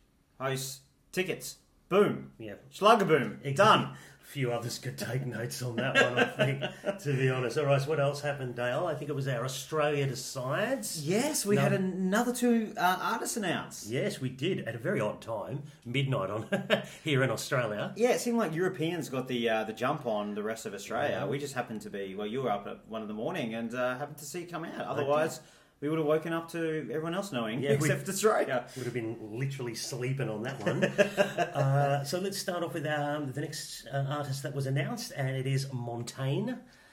hosts, 0.41 0.81
tickets, 1.13 1.57
boom, 1.89 2.33
Yeah, 2.39 2.55
Schlagerboom, 2.73 3.55
done. 3.57 3.91
A 4.23 4.29
few 4.29 4.51
others 4.51 4.81
could 4.81 4.99
take 4.99 5.25
notes 5.25 5.63
on 5.63 5.77
that 5.77 5.95
one, 5.95 6.19
I 6.19 6.25
think, 6.25 6.63
to 7.05 7.17
be 7.17 7.31
honest. 7.31 7.57
All 7.59 7.65
right, 7.65 7.81
so 7.81 7.89
what 7.89 8.01
else 8.01 8.21
happened, 8.21 8.57
Dale? 8.57 8.85
I 8.85 8.95
think 8.97 9.09
it 9.09 9.15
was 9.15 9.29
our 9.29 9.45
Australia 9.45 10.05
Decides. 10.05 11.07
Yes, 11.09 11.47
we 11.47 11.55
No. 11.55 11.63
had 11.63 11.73
another 11.73 12.35
two 12.35 12.73
uh, 12.77 12.99
artists 13.01 13.37
announced. 13.37 13.87
Yes, 13.89 14.21
we 14.21 14.29
did 14.29 14.67
at 14.67 14.75
a 14.75 14.79
very 14.79 15.01
odd 15.01 15.21
time, 15.23 15.63
midnight 15.85 16.29
on 16.31 16.47
here 17.05 17.23
in 17.23 17.31
Australia. 17.31 17.93
Yeah, 17.97 18.11
it 18.11 18.21
seemed 18.21 18.37
like 18.37 18.53
Europeans 18.53 19.09
got 19.09 19.29
the 19.29 19.49
uh, 19.49 19.63
the 19.65 19.73
jump 19.73 20.07
on 20.07 20.35
the 20.35 20.43
rest 20.43 20.67
of 20.67 20.75
Australia. 20.75 21.25
We 21.31 21.39
just 21.39 21.55
happened 21.55 21.83
to 21.83 21.91
be 21.91 22.17
well, 22.17 22.27
you 22.27 22.43
were 22.43 22.51
up 22.51 22.67
at 22.67 22.81
one 22.89 23.03
in 23.03 23.09
the 23.09 23.15
morning 23.15 23.55
and 23.55 23.73
uh, 23.73 23.97
happened 23.97 24.19
to 24.19 24.25
see 24.25 24.41
it 24.43 24.51
come 24.51 24.65
out. 24.65 24.85
Otherwise, 24.87 25.39
we 25.81 25.89
would 25.89 25.99
have 25.99 26.07
woken 26.07 26.33
up 26.33 26.51
to 26.53 26.89
everyone 26.91 27.15
else 27.15 27.33
knowing, 27.33 27.61
Yeah, 27.63 27.71
we- 27.71 27.75
except 27.77 28.09
Australia. 28.09 28.67
Would 28.77 28.85
have 28.85 28.95
been 28.95 29.17
literally 29.21 29.75
sleeping 29.75 30.29
on 30.29 30.43
that 30.43 30.59
one. 30.65 30.85
uh, 30.85 32.05
so 32.05 32.19
let's 32.19 32.39
start 32.39 32.63
off 32.63 32.75
with 32.75 32.87
um, 32.87 33.33
the 33.33 33.41
next 33.43 33.87
uh, 33.93 34.05
artist 34.09 34.43
that 34.43 34.55
was 34.55 34.67
announced, 34.67 35.13
and 35.17 35.37
it 35.37 35.47
is 35.47 35.73
Montaigne. 35.73 36.53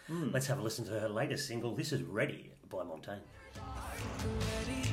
Let's 0.10 0.48
have 0.48 0.60
a 0.60 0.62
listen 0.62 0.86
to 0.86 0.92
her 1.00 1.10
latest 1.10 1.48
single. 1.48 1.76
This 1.76 1.92
is 1.92 2.04
Ready 2.04 2.52
by 2.70 2.84
Montaigne. 2.84 3.22
ready 4.68 4.93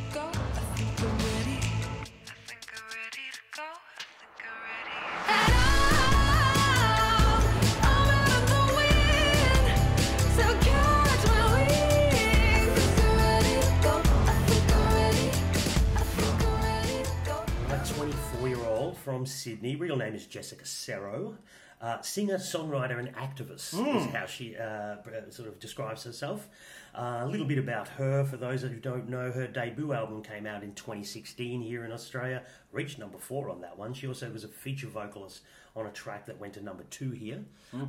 from 19.21 19.27
Sydney. 19.27 19.77
Real 19.77 19.97
name 19.97 20.15
is 20.15 20.25
Jessica 20.25 20.65
Cerro. 20.65 21.37
Uh, 21.79 22.01
singer, 22.01 22.39
songwriter, 22.39 22.99
and 22.99 23.15
activist 23.17 23.75
is 23.97 24.07
how 24.15 24.25
she 24.25 24.57
uh, 24.57 24.97
sort 25.29 25.47
of 25.47 25.59
describes 25.59 26.05
herself. 26.05 26.49
Uh, 26.95 27.21
a 27.21 27.27
little 27.27 27.45
bit 27.45 27.59
about 27.59 27.87
her 27.87 28.25
for 28.25 28.39
those 28.39 28.63
who 28.63 28.71
don't 28.71 29.11
know. 29.11 29.31
Her 29.31 29.47
debut 29.47 29.93
album 29.93 30.23
came 30.23 30.47
out 30.47 30.63
in 30.63 30.73
2016 30.73 31.61
here 31.61 31.85
in 31.85 31.93
Australia, 31.93 32.45
reached 32.73 32.99
number 32.99 33.19
four 33.19 33.51
on 33.51 33.61
that 33.61 33.77
one. 33.77 33.93
She 33.93 34.07
also 34.07 34.31
was 34.31 34.43
a 34.43 34.49
feature 34.49 34.87
vocalist 34.87 35.43
on 35.77 35.87
a 35.87 35.91
track 35.91 36.27
that 36.27 36.39
went 36.39 36.55
to 36.55 36.63
number 36.63 36.85
two 36.91 37.11
here. 37.11 37.45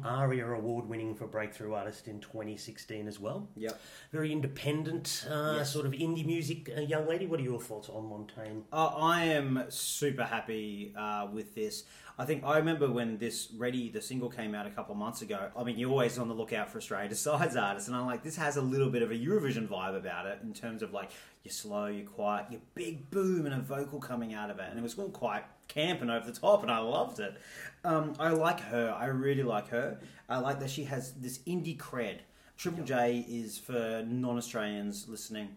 ARIA 0.05 0.47
award 0.51 0.87
winning 0.87 1.15
for 1.15 1.25
Breakthrough 1.25 1.73
Artist 1.73 2.07
in 2.07 2.19
2016 2.19 3.07
as 3.07 3.19
well. 3.19 3.47
Yeah. 3.55 3.71
Very 4.11 4.31
independent, 4.31 5.25
uh, 5.29 5.63
sort 5.63 5.85
of 5.85 5.93
indie 5.93 6.25
music 6.25 6.71
uh, 6.75 6.81
young 6.81 7.07
lady. 7.07 7.25
What 7.25 7.39
are 7.39 7.43
your 7.43 7.59
thoughts 7.59 7.89
on 7.89 8.07
Montaigne? 8.07 8.61
Uh, 8.71 8.85
I 8.87 9.25
am 9.25 9.63
super 9.69 10.23
happy 10.23 10.93
uh, 10.95 11.27
with 11.33 11.55
this. 11.55 11.85
I 12.19 12.25
think 12.25 12.43
I 12.43 12.57
remember 12.57 12.91
when 12.91 13.17
this 13.17 13.49
Ready, 13.57 13.89
the 13.89 14.01
single 14.01 14.29
came 14.29 14.53
out 14.53 14.67
a 14.67 14.69
couple 14.69 14.93
of 14.93 14.99
months 14.99 15.23
ago. 15.23 15.49
I 15.57 15.63
mean, 15.63 15.79
you're 15.79 15.89
always 15.89 16.19
on 16.19 16.27
the 16.27 16.35
lookout 16.35 16.69
for 16.69 16.77
Australia 16.77 17.09
Decides 17.09 17.55
artists, 17.55 17.87
and 17.87 17.97
I'm 17.97 18.05
like, 18.05 18.21
this 18.21 18.35
has 18.35 18.57
a 18.57 18.61
little 18.61 18.89
bit 18.89 19.01
of 19.01 19.09
a 19.09 19.15
Eurovision 19.15 19.67
vibe 19.67 19.97
about 19.97 20.27
it 20.27 20.39
in 20.43 20.53
terms 20.53 20.83
of 20.83 20.93
like 20.93 21.09
you're 21.43 21.51
slow, 21.51 21.87
you're 21.87 22.05
quiet, 22.05 22.47
you're 22.51 22.61
big 22.75 23.09
boom, 23.09 23.45
and 23.45 23.55
a 23.55 23.59
vocal 23.59 23.99
coming 23.99 24.33
out 24.33 24.49
of 24.49 24.59
it, 24.59 24.67
and 24.69 24.77
it 24.77 24.83
was 24.83 24.97
all 24.97 25.09
quite 25.09 25.43
camp 25.67 26.01
and 26.01 26.11
over 26.11 26.25
the 26.25 26.39
top, 26.39 26.61
and 26.61 26.71
I 26.71 26.79
loved 26.79 27.19
it. 27.19 27.35
Um, 27.83 28.13
I 28.19 28.29
like 28.29 28.59
her. 28.59 28.95
I 28.97 29.05
really 29.07 29.43
like 29.43 29.69
her. 29.69 29.99
I 30.29 30.37
like 30.37 30.59
that 30.59 30.69
she 30.69 30.83
has 30.85 31.13
this 31.13 31.39
indie 31.39 31.77
cred. 31.77 32.19
Triple 32.57 32.83
J 32.83 33.25
is 33.27 33.57
for 33.57 34.03
non-Australians 34.07 35.07
listening 35.07 35.49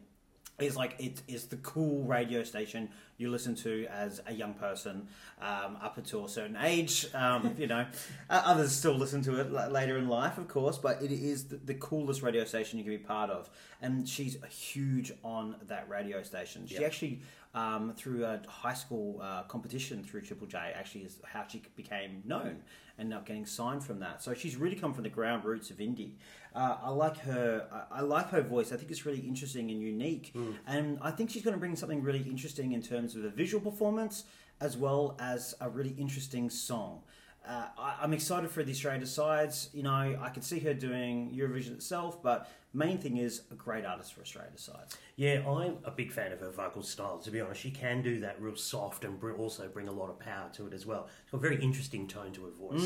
is 0.61 0.77
like 0.77 0.95
it 0.99 1.21
is 1.27 1.47
the 1.47 1.57
cool 1.57 2.05
radio 2.05 2.45
station 2.45 2.89
you 3.17 3.31
listen 3.31 3.55
to 3.55 3.87
as 3.91 4.21
a 4.27 4.33
young 4.35 4.55
person 4.55 5.07
um, 5.41 5.77
up 5.83 5.97
until 5.99 6.25
a 6.25 6.29
certain 6.29 6.57
age. 6.57 7.07
Um, 7.15 7.55
you 7.59 7.67
know, 7.67 7.87
Uh, 8.29 8.43
others 8.45 8.73
still 8.73 8.95
listen 8.95 9.23
to 9.23 9.41
it 9.41 9.53
la- 9.53 9.67
later 9.67 9.97
in 9.99 10.09
life, 10.09 10.37
of 10.39 10.49
course, 10.49 10.79
but 10.79 11.03
it 11.03 11.13
is 11.13 11.45
the, 11.49 11.57
the 11.57 11.75
coolest 11.75 12.23
radio 12.23 12.45
station 12.45 12.79
you 12.79 12.85
can 12.85 12.93
be 12.93 12.99
part 12.99 13.31
of. 13.31 13.49
And 13.81 14.09
she's 14.09 14.37
huge 14.51 15.13
on 15.23 15.57
that 15.69 15.89
radio 15.89 16.23
station. 16.23 16.67
She 16.67 16.75
Yep. 16.75 16.83
actually, 16.85 17.21
um, 17.55 17.93
through 17.97 18.25
a 18.25 18.41
high 18.49 18.75
school 18.75 19.21
uh, 19.23 19.43
competition 19.45 20.03
through 20.03 20.23
Triple 20.23 20.47
J, 20.49 20.73
actually 20.75 21.03
is 21.03 21.19
how 21.25 21.47
she 21.47 21.63
became 21.77 22.23
known 22.25 22.63
and 22.97 23.09
not 23.09 23.27
getting 23.27 23.45
signed 23.45 23.83
from 23.85 23.99
that. 24.01 24.23
So 24.23 24.35
she's 24.35 24.57
really 24.57 24.77
come 24.77 24.93
from 24.95 25.03
the 25.03 25.11
ground 25.11 25.45
roots 25.45 25.69
of 25.71 25.79
indie. 25.79 26.13
Uh, 26.55 26.77
I 26.85 26.91
like 26.91 27.19
her. 27.19 27.67
I, 27.93 27.99
I 27.99 28.01
like 28.03 28.29
her 28.31 28.41
voice. 28.41 28.71
I 28.73 28.77
think 28.77 28.91
it's 28.93 29.05
really 29.05 29.19
interesting 29.33 29.69
and 29.73 29.81
unique, 29.83 30.33
and 30.69 30.99
I 31.03 31.11
think 31.11 31.31
she's 31.31 31.43
going 31.43 31.55
to 31.55 31.59
bring 31.59 31.75
something 31.75 32.01
really 32.03 32.23
interesting 32.35 32.71
in 32.73 32.83
terms 32.83 33.04
of 33.13 33.25
a 33.25 33.31
visual 33.31 33.61
performance 33.61 34.25
as 34.61 34.77
well 34.77 35.17
as 35.21 35.55
a 35.61 35.69
really 35.69 35.95
interesting 35.99 36.49
song. 36.49 37.03
Uh, 37.47 37.67
I, 37.77 37.99
I'm 38.03 38.15
excited 38.15 38.51
for 38.51 38.63
the 38.63 38.73
Australia 38.73 39.07
sides. 39.07 39.69
You 39.75 39.83
know, 39.83 39.91
I 40.21 40.31
could 40.31 40.45
see 40.45 40.61
her 40.61 40.73
doing 40.73 41.31
Eurovision 41.37 41.73
itself, 41.73 42.23
but 42.23 42.51
main 42.73 42.97
thing 42.99 43.19
is 43.19 43.43
a 43.51 43.55
great 43.55 43.85
artist 43.85 44.15
for 44.15 44.23
Australia 44.23 44.57
sides. 44.57 44.97
Yeah, 45.17 45.43
I'm 45.47 45.77
a 45.85 45.91
big 45.91 46.11
fan 46.11 46.33
of 46.33 46.41
her 46.41 46.51
vocal 46.51 46.83
style. 46.83 47.19
To 47.19 47.31
be 47.31 47.41
honest, 47.43 47.61
she 47.61 47.71
can 47.71 48.01
do 48.03 48.21
that 48.21 48.41
real 48.41 48.57
soft 48.57 49.05
and 49.05 49.21
br- 49.21 49.33
also 49.33 49.69
bring 49.69 49.89
a 49.89 49.93
lot 49.93 50.09
of 50.09 50.19
power 50.19 50.49
to 50.55 50.67
it 50.67 50.73
as 50.73 50.87
well. 50.87 51.07
She's 51.25 51.33
got 51.33 51.39
a 51.39 51.41
very 51.41 51.63
interesting 51.63 52.09
tone 52.09 52.33
to 52.33 52.45
her 52.47 52.51
voice. 52.51 52.83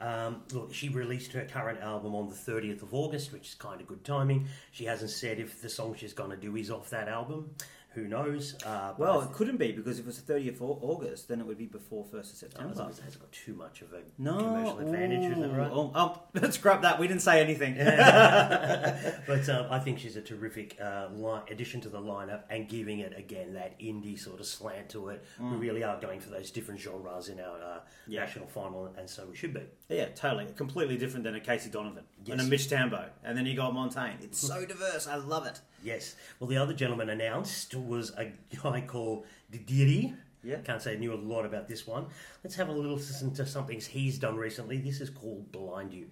Um, 0.00 0.42
look, 0.52 0.72
she 0.72 0.88
released 0.88 1.32
her 1.32 1.44
current 1.44 1.80
album 1.80 2.14
on 2.14 2.28
the 2.28 2.34
30th 2.34 2.82
of 2.82 2.94
August, 2.94 3.32
which 3.32 3.48
is 3.48 3.54
kind 3.54 3.80
of 3.80 3.88
good 3.88 4.04
timing. 4.04 4.46
She 4.70 4.84
hasn't 4.84 5.10
said 5.10 5.40
if 5.40 5.60
the 5.60 5.68
song 5.68 5.96
she's 5.98 6.12
going 6.12 6.30
to 6.30 6.36
do 6.36 6.54
is 6.56 6.70
off 6.70 6.90
that 6.90 7.08
album. 7.08 7.50
Who 7.96 8.06
knows? 8.06 8.54
Uh, 8.62 8.92
Well, 8.98 9.22
it 9.22 9.32
couldn't 9.32 9.56
be 9.56 9.72
because 9.72 9.98
if 9.98 10.04
it 10.04 10.06
was 10.06 10.20
the 10.20 10.32
30th 10.34 10.56
of 10.56 10.62
August, 10.84 11.28
then 11.28 11.40
it 11.40 11.46
would 11.46 11.56
be 11.56 11.64
before 11.64 12.04
1st 12.04 12.18
of 12.32 12.36
September. 12.36 12.72
it 12.72 12.78
hasn't 12.78 13.18
got 13.18 13.32
too 13.32 13.54
much 13.54 13.80
of 13.80 13.92
a 13.94 14.02
No, 14.18 14.36
commercial 14.36 14.78
advantage, 14.80 15.32
is 15.32 15.38
it 15.38 15.46
Ooh. 15.46 15.50
right? 15.50 15.70
Oh, 15.72 15.90
oh, 15.94 16.22
let's 16.34 16.56
scrap 16.58 16.82
that. 16.82 16.98
We 17.00 17.08
didn't 17.08 17.22
say 17.22 17.40
anything. 17.40 17.74
But 19.26 19.48
um, 19.48 19.66
I 19.70 19.78
think 19.78 19.98
she's 19.98 20.16
a 20.16 20.20
terrific 20.22 20.78
uh, 20.80 21.08
li- 21.14 21.40
addition 21.50 21.80
to 21.82 21.88
the 21.88 21.98
lineup 22.00 22.42
and 22.50 22.68
giving 22.68 23.00
it 23.00 23.12
again 23.16 23.54
that 23.54 23.78
indie 23.80 24.18
sort 24.18 24.40
of 24.40 24.46
slant 24.46 24.90
to 24.90 25.08
it. 25.08 25.24
We 25.40 25.56
really 25.56 25.82
are 25.82 25.98
going 26.00 26.20
for 26.20 26.30
those 26.30 26.50
different 26.50 26.80
genres 26.80 27.28
in 27.28 27.40
our 27.40 27.62
uh, 27.62 27.78
Yeah. 28.06 28.20
national 28.20 28.46
final, 28.48 28.92
and 28.98 29.08
so 29.08 29.26
we 29.26 29.34
should 29.36 29.54
be. 29.54 29.62
Yeah, 29.88 30.06
totally. 30.14 30.46
Completely 30.54 30.96
different 30.98 31.24
than 31.24 31.34
a 31.34 31.40
Casey 31.40 31.70
Donovan 31.70 32.04
and 32.30 32.40
a 32.40 32.44
Mitch 32.44 32.68
Tambo. 32.68 33.06
And 33.24 33.36
then 33.36 33.46
you 33.46 33.56
got 33.56 33.72
Montaigne. 33.74 34.18
It's 34.22 34.38
so 34.38 34.64
diverse. 34.74 35.06
I 35.06 35.16
love 35.16 35.46
it. 35.46 35.60
Yes. 35.82 36.14
Well, 36.40 36.48
the 36.48 36.56
other 36.56 36.72
gentleman 36.72 37.08
announced 37.10 37.74
was 37.86 38.12
a 38.16 38.32
guy 38.62 38.82
called 38.86 39.24
Didirri. 39.52 40.14
Yeah. 40.42 40.58
Can't 40.58 40.80
say 40.80 40.92
I 40.92 40.96
knew 40.96 41.12
a 41.12 41.16
lot 41.16 41.44
about 41.44 41.66
this 41.66 41.86
one. 41.86 42.06
Let's 42.44 42.54
have 42.56 42.68
a 42.68 42.72
little 42.72 42.94
listen 42.94 43.32
to 43.34 43.46
something 43.46 43.80
he's 43.80 44.18
done 44.18 44.36
recently. 44.36 44.78
This 44.78 45.00
is 45.00 45.10
called 45.10 45.50
Blind 45.50 45.92
You. 45.92 46.06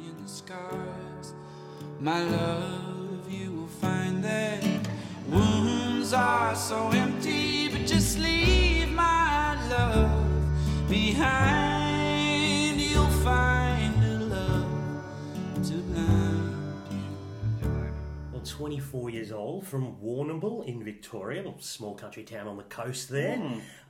in 0.00 0.16
the 0.22 0.28
scars. 0.28 1.34
My 2.00 2.22
love, 2.24 3.30
you 3.30 3.52
will 3.52 3.66
find 3.66 4.24
that 4.24 4.64
wounds 5.28 6.12
are 6.12 6.54
so 6.56 6.88
empty, 6.88 7.19
24 18.64 19.08
years 19.08 19.32
old 19.32 19.66
from 19.66 19.96
Warrnambool 20.04 20.66
in 20.66 20.84
Victoria, 20.84 21.42
a 21.48 21.62
small 21.62 21.94
country 21.94 22.22
town 22.24 22.46
on 22.46 22.58
the 22.58 22.62
coast 22.64 23.08
there. 23.08 23.40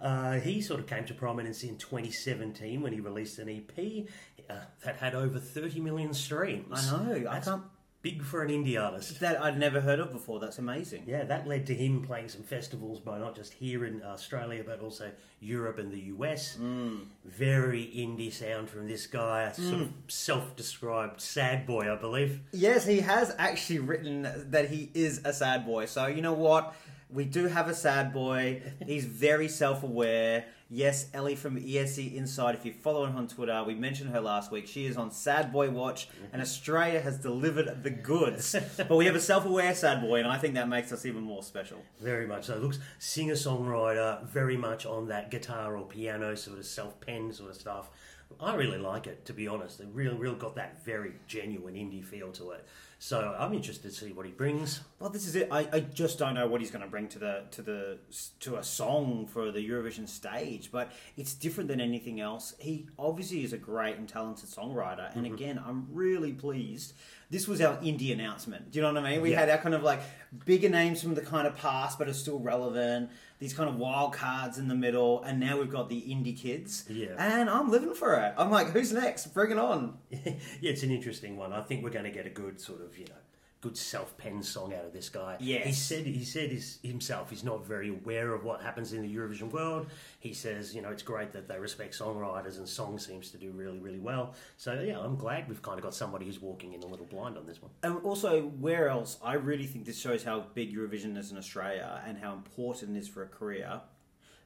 Uh, 0.01 0.35
he 0.35 0.61
sort 0.63 0.79
of 0.79 0.87
came 0.87 1.05
to 1.07 1.13
prominence 1.15 1.65
in 1.65 1.77
2017 1.77 2.81
when 2.81 2.93
he 2.93 3.01
released 3.01 3.41
an 3.41 3.49
EP 3.49 4.07
uh, 4.49 4.55
that 4.85 4.97
had 4.99 5.17
over 5.17 5.41
30 5.41 5.81
million 5.81 6.15
streams. 6.15 6.93
I 6.93 7.05
know, 7.05 7.15
I 7.29 7.35
That's 7.35 7.49
can't- 7.49 7.63
Big 8.03 8.23
for 8.23 8.43
an 8.43 8.49
indie 8.49 8.83
artist. 8.83 9.21
That 9.21 9.43
I'd 9.43 9.59
never 9.59 9.83
heard 9.83 10.01
of 10.01 10.11
before. 10.11 10.41
That's 10.41 10.59
amazing. 10.59 11.05
Yeah, 11.07 11.25
that 11.25 11.47
led 11.47 11.67
to 11.67 11.75
him 11.75 12.03
playing 12.03 12.31
some 12.31 12.43
festivals 12.43 12.99
by 12.99 13.19
not 13.19 13.37
just 13.37 13.53
here 13.53 13.85
in 13.85 14.03
Australia 14.03 14.63
but 14.65 14.81
also 14.81 15.11
Europe 15.41 15.79
and 15.79 15.93
the 15.93 16.01
US. 16.17 16.57
Mm. 16.57 17.07
Very 17.27 17.85
indie 17.95 18.33
sound 18.33 18.71
from 18.71 18.89
this 18.89 19.07
guy, 19.07 19.43
a 19.43 19.55
sort 19.55 19.83
of 19.83 19.89
mm. 19.89 19.93
self-described 20.09 21.21
sad 21.21 21.67
boy, 21.67 21.93
I 21.93 21.97
believe. 21.97 22.41
Yes, 22.53 22.87
he 22.87 23.01
has 23.01 23.35
actually 23.39 23.81
written 23.81 24.27
that 24.51 24.71
he 24.71 24.91
is 24.95 25.21
a 25.25 25.33
sad 25.35 25.67
boy. 25.67 25.85
So 25.85 26.07
you 26.07 26.23
know 26.23 26.33
what? 26.33 26.75
We 27.11 27.25
do 27.27 27.49
have 27.49 27.69
a 27.69 27.75
sad 27.75 28.15
boy. 28.15 28.63
He's 28.87 29.05
very 29.05 29.49
self-aware. 29.49 30.47
Yes, 30.73 31.09
Ellie 31.13 31.35
from 31.35 31.61
ESC 31.61 32.15
Insight. 32.15 32.55
If 32.55 32.65
you 32.65 32.73
follow 32.73 33.05
her 33.05 33.19
on 33.19 33.27
Twitter, 33.27 33.65
we 33.67 33.75
mentioned 33.75 34.11
her 34.11 34.21
last 34.21 34.53
week. 34.53 34.69
She 34.69 34.87
is 34.87 34.97
on 34.97 35.11
Sad 35.11 35.53
Boy 35.53 35.69
Watch, 35.69 36.07
and 36.23 36.35
mm-hmm. 36.35 36.41
Australia 36.43 37.01
has 37.01 37.19
delivered 37.19 37.83
the 37.83 37.91
goods. 37.91 38.55
but 38.77 38.95
we 38.95 39.07
have 39.07 39.17
a 39.17 39.21
self-aware 39.21 39.75
sad 39.75 40.01
boy, 40.01 40.21
and 40.21 40.29
I 40.29 40.39
think 40.39 40.55
that 40.55 40.69
makes 40.69 40.93
us 40.93 41.05
even 41.05 41.23
more 41.23 41.43
special. 41.43 41.79
Very 42.01 42.25
much 42.25 42.45
so. 42.45 42.57
Looks 42.59 42.79
singer 43.01 43.35
songwriter, 43.35 44.25
very 44.29 44.57
much 44.57 44.87
on 44.87 45.09
that 45.09 45.33
guitar 45.33 45.77
or 45.77 45.87
piano 45.87 46.37
sort 46.37 46.61
of 46.61 46.65
self 46.65 47.01
pen 47.01 47.33
sort 47.33 47.51
of 47.51 47.57
stuff. 47.57 47.91
I 48.39 48.55
really 48.55 48.79
like 48.79 49.09
it, 49.09 49.25
to 49.25 49.33
be 49.33 49.49
honest. 49.49 49.81
It 49.81 49.89
real, 49.93 50.15
real 50.17 50.37
got 50.37 50.55
that 50.55 50.85
very 50.85 51.15
genuine 51.27 51.75
indie 51.75 52.05
feel 52.05 52.31
to 52.33 52.53
it. 52.53 52.65
So 53.03 53.35
I'm 53.39 53.55
interested 53.55 53.89
to 53.91 53.97
see 53.97 54.13
what 54.13 54.27
he 54.27 54.33
brings. 54.33 54.83
Well, 54.99 55.09
this 55.09 55.27
is 55.27 55.35
it. 55.35 55.49
I, 55.51 55.67
I 55.73 55.81
just 55.81 56.19
don't 56.19 56.35
know 56.35 56.47
what 56.47 56.61
he's 56.61 56.71
going 56.71 56.85
to 56.85 56.91
bring 56.91 57.09
to 57.09 57.19
the 57.19 57.45
to 57.53 57.63
the 57.63 57.99
to 58.41 58.57
a 58.57 58.63
song 58.63 59.27
for 59.27 59.51
the 59.51 59.67
Eurovision 59.67 60.07
stage, 60.07 60.71
but 60.71 60.93
it's 61.17 61.33
different 61.33 61.71
than 61.71 61.81
anything 61.81 62.21
else. 62.21 62.55
He 62.59 62.89
obviously 62.99 63.43
is 63.43 63.55
a 63.55 63.57
great 63.57 63.97
and 63.97 64.07
talented 64.07 64.51
songwriter, 64.51 65.17
and 65.17 65.25
mm-hmm. 65.25 65.35
again, 65.35 65.63
I'm 65.67 65.87
really 65.91 66.35
pleased. 66.35 66.93
This 67.31 67.49
was 67.49 67.63
our 67.63 67.79
indie 67.79 68.13
announcement. 68.13 68.71
Do 68.71 68.79
you 68.79 68.83
know 68.83 68.93
what 68.93 69.03
I 69.03 69.13
mean? 69.13 69.23
We 69.23 69.31
Yeah. 69.31 69.41
had 69.41 69.49
our 69.49 69.59
kind 69.59 69.75
of 69.75 69.83
like 69.83 70.01
bigger 70.45 70.69
names 70.69 71.03
from 71.03 71.15
the 71.15 71.23
kind 71.23 71.47
of 71.47 71.57
past, 71.57 71.99
but 71.99 72.07
are 72.07 72.13
still 72.13 72.39
relevant. 72.39 73.09
These 73.41 73.55
kind 73.55 73.69
of 73.69 73.77
wild 73.77 74.13
cards 74.13 74.59
in 74.59 74.69
the 74.69 74.75
middle, 74.75 75.23
and 75.23 75.41
now 75.41 75.59
we've 75.59 75.71
got 75.71 75.89
the 75.89 76.01
indie 76.03 76.39
kids. 76.39 76.85
Yeah. 76.89 77.15
and 77.19 77.49
I'm 77.49 77.71
living 77.71 77.95
for 77.95 78.15
it. 78.15 78.35
I'm 78.37 78.51
like, 78.51 78.69
who's 78.69 78.93
next? 78.93 79.29
Bring 79.35 79.51
it 79.51 79.59
on. 79.59 79.97
yeah, 80.11 80.33
it's 80.61 80.83
an 80.83 80.91
interesting 80.91 81.37
one. 81.39 81.53
I 81.53 81.63
think 81.63 81.83
we're 81.83 81.91
going 81.91 82.05
to 82.05 82.11
get 82.11 82.27
a 82.27 82.31
good 82.31 82.61
sort 82.61 82.83
of, 82.83 82.97
you 82.99 83.07
know, 83.07 83.15
good 83.61 83.77
self-penned 83.77 84.45
song 84.45 84.73
out 84.75 84.85
of 84.85 84.93
this 84.93 85.09
guy. 85.09 85.37
Yes. 85.39 85.67
He 85.67 85.73
said 85.73 86.07
he 86.07 86.25
said 86.25 86.51
his, 86.51 86.79
himself 86.83 87.31
he's 87.31 87.45
not 87.45 87.67
very 87.67 87.91
aware 87.91 88.33
of 88.33 88.45
what 88.45 88.63
happens 88.63 88.93
in 88.93 89.03
the 89.03 89.15
Eurovision 89.15 89.51
world. 89.51 89.87
He 90.19 90.33
says, 90.33 90.75
you 90.75 90.83
know, 90.83 90.91
it's 90.91 91.03
great 91.03 91.33
that 91.33 91.47
they 91.47 91.59
respect 91.59 91.99
songwriters 91.99 92.59
and 92.59 92.69
song 92.69 92.99
seems 92.99 93.31
to 93.31 93.39
do 93.39 93.51
really 93.51 93.79
really 93.79 93.99
well. 93.99 94.35
So 94.57 94.81
yeah, 94.81 94.99
I'm 94.99 95.17
glad 95.17 95.49
we've 95.49 95.63
kind 95.63 95.79
of 95.79 95.85
got 95.85 95.95
somebody 95.95 96.27
who's 96.27 96.41
walking 96.41 96.73
in 96.73 96.83
a 96.83 96.87
little 96.87 97.07
blind 97.07 97.37
on 97.37 97.47
this 97.47 97.61
one. 97.61 97.71
And 97.83 98.03
also, 98.05 98.43
where 98.43 98.89
else? 98.89 99.19
I 99.23 99.35
really 99.35 99.67
think 99.67 99.85
this 99.85 99.99
shows 99.99 100.25
how 100.25 100.47
big 100.55 100.75
Eurovision 100.75 101.17
is 101.17 101.31
in 101.31 101.39
Australia 101.39 102.03
and 102.07 102.19
how 102.19 102.33
important 102.33 102.97
it 102.97 103.01
is 103.01 103.09
for 103.09 103.23
a 103.23 103.29
career 103.29 103.81